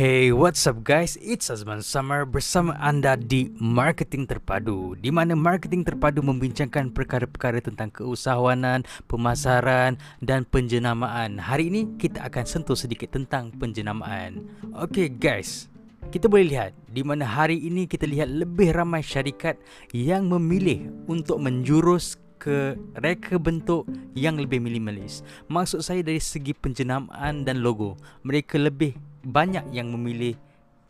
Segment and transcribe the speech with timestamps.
[0.00, 1.20] Hey, what's up guys?
[1.20, 7.92] It's Azman Summer bersama anda di Marketing Terpadu Di mana Marketing Terpadu membincangkan perkara-perkara tentang
[7.92, 11.36] keusahawanan, pemasaran dan penjenamaan.
[11.36, 14.48] Hari ini kita akan sentuh sedikit tentang penjenamaan.
[14.72, 15.68] Okay guys,
[16.08, 19.60] kita boleh lihat di mana hari ini kita lihat lebih ramai syarikat
[19.92, 23.84] yang memilih untuk menjurus ke reka bentuk
[24.16, 25.20] yang lebih minimalis.
[25.52, 30.36] Maksud saya dari segi penjenamaan dan logo Mereka lebih banyak yang memilih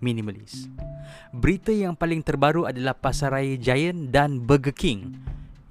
[0.00, 0.68] minimalis.
[1.32, 5.16] Berita yang paling terbaru adalah Pasaraya Giant dan Burger King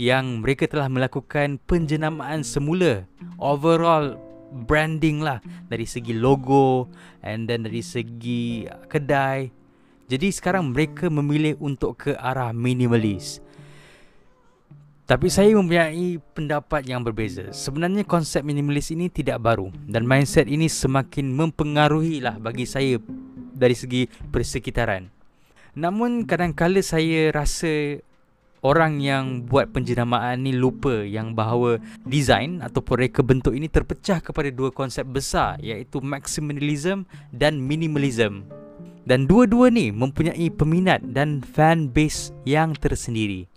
[0.00, 3.04] yang mereka telah melakukan penjenamaan semula
[3.36, 4.16] overall
[4.66, 6.88] branding lah dari segi logo
[7.24, 9.48] and then dari segi kedai.
[10.12, 13.40] Jadi sekarang mereka memilih untuk ke arah minimalis.
[15.02, 17.50] Tapi saya mempunyai pendapat yang berbeza.
[17.50, 23.02] Sebenarnya konsep minimalis ini tidak baru dan mindset ini semakin mempengaruhi lah bagi saya
[23.50, 25.10] dari segi persekitaran.
[25.74, 27.98] Namun kadang-kala saya rasa
[28.62, 34.54] orang yang buat penjenamaan ni lupa yang bahawa design ataupun reka bentuk ini terpecah kepada
[34.54, 37.04] dua konsep besar iaitu maximalism
[37.34, 38.46] dan minimalism.
[39.02, 43.50] Dan dua-dua ni mempunyai peminat dan fan base yang tersendiri.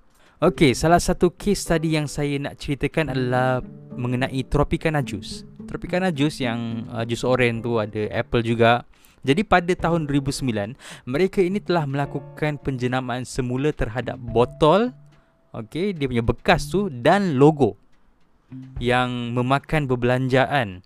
[0.43, 3.63] Okey, salah satu case tadi yang saya nak ceritakan adalah
[3.95, 5.47] mengenai Tropicana Juice.
[5.63, 8.83] Tropicana Juice yang uh, jus oren tu ada apple juga.
[9.23, 10.75] Jadi pada tahun 2009,
[11.07, 14.91] mereka ini telah melakukan penjenamaan semula terhadap botol,
[15.55, 17.79] okey, dia punya bekas tu dan logo
[18.83, 20.83] yang memakan perbelanjaan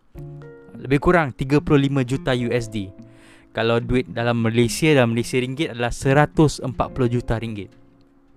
[0.78, 1.66] lebih kurang 35
[2.06, 2.94] juta USD.
[3.50, 6.70] Kalau duit dalam Malaysia dalam Malaysia ringgit adalah 140
[7.10, 7.89] juta ringgit.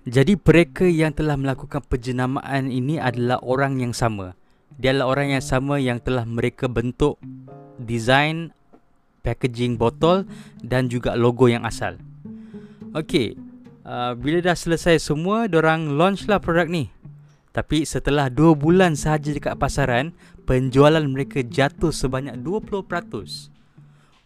[0.03, 4.35] Jadi mereka yang telah melakukan penjenamaan ini adalah orang yang sama.
[4.75, 7.23] Dia adalah orang yang sama yang telah mereka bentuk
[7.79, 8.51] design
[9.23, 10.27] packaging botol
[10.59, 12.03] dan juga logo yang asal.
[12.99, 13.39] Okey,
[13.87, 16.91] uh, bila dah selesai semua, orang launch lah produk ni.
[17.55, 20.11] Tapi setelah 2 bulan sahaja dekat pasaran,
[20.49, 23.55] penjualan mereka jatuh sebanyak 20%.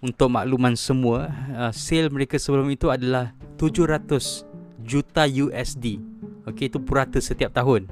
[0.00, 4.45] Untuk makluman semua, uh, sale mereka sebelum itu adalah 700
[4.86, 5.98] juta USD.
[6.46, 7.90] Okey, itu purata setiap tahun.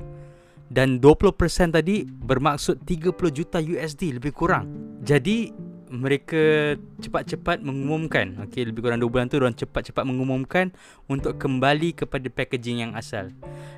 [0.70, 4.96] Dan 20% tadi bermaksud 30 juta USD lebih kurang.
[5.04, 5.52] Jadi
[5.94, 10.74] mereka cepat-cepat mengumumkan okey lebih kurang 2 bulan tu orang cepat-cepat mengumumkan
[11.06, 13.30] untuk kembali kepada packaging yang asal.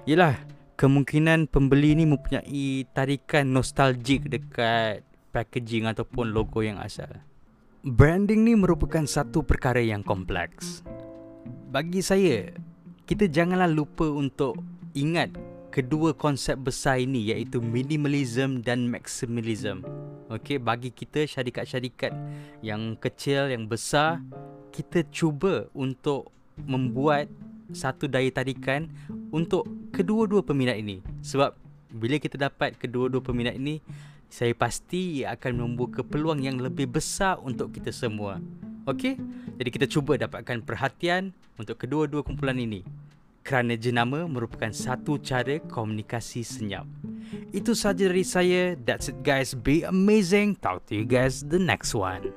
[0.09, 0.39] Yalah,
[0.81, 5.05] kemungkinan pembeli ni mempunyai tarikan nostalgik dekat
[5.35, 7.11] packaging ataupun logo yang asal.
[7.85, 10.81] Branding ni merupakan satu perkara yang kompleks.
[11.69, 12.49] Bagi saya,
[13.07, 14.59] kita janganlah lupa untuk
[14.99, 15.31] ingat
[15.71, 19.87] kedua konsep besar ini iaitu minimalism dan maximalism.
[20.27, 22.11] Okey, bagi kita syarikat-syarikat
[22.67, 24.19] yang kecil, yang besar,
[24.75, 26.35] kita cuba untuk
[26.67, 27.31] membuat
[27.71, 28.91] satu daya tarikan
[29.31, 30.99] untuk kedua-dua peminat ini.
[31.23, 31.55] Sebab
[31.95, 33.79] bila kita dapat kedua-dua peminat ini,
[34.27, 38.43] saya pasti akan membuka peluang yang lebih besar untuk kita semua.
[38.87, 39.19] Okey?
[39.59, 42.87] Jadi kita cuba dapatkan perhatian untuk kedua-dua kumpulan ini.
[43.43, 46.87] Kerana jenama merupakan satu cara komunikasi senyap.
[47.51, 48.63] Itu sahaja dari saya.
[48.79, 49.55] That's it guys.
[49.55, 50.59] Be amazing.
[50.59, 52.35] Talk to you guys the next one.